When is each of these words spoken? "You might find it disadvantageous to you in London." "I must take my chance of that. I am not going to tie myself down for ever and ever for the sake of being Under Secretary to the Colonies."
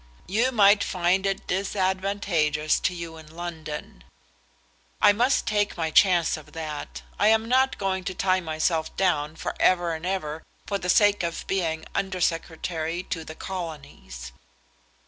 "You 0.25 0.51
might 0.51 0.83
find 0.83 1.27
it 1.27 1.45
disadvantageous 1.45 2.79
to 2.79 2.93
you 2.95 3.17
in 3.17 3.35
London." 3.35 4.03
"I 4.99 5.13
must 5.13 5.45
take 5.45 5.77
my 5.77 5.91
chance 5.91 6.37
of 6.37 6.53
that. 6.53 7.03
I 7.19 7.27
am 7.27 7.47
not 7.47 7.77
going 7.77 8.03
to 8.05 8.15
tie 8.15 8.39
myself 8.41 8.97
down 8.97 9.35
for 9.35 9.53
ever 9.59 9.93
and 9.93 10.03
ever 10.07 10.41
for 10.65 10.79
the 10.79 10.89
sake 10.89 11.21
of 11.21 11.45
being 11.45 11.85
Under 11.93 12.19
Secretary 12.19 13.03
to 13.11 13.23
the 13.23 13.35
Colonies." 13.35 14.31